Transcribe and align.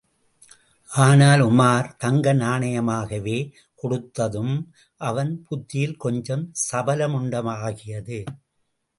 ஆனால், 0.89 1.41
உமார் 1.41 1.89
தங்க 1.97 2.33
நாணயமாகவே 2.33 3.35
கொடுத்ததும் 3.83 4.55
அவன் 5.01 5.43
புத்தியில் 5.43 5.95
கொஞ்சம் 5.97 6.51
சபலமுண்டாகியது. 6.71 8.19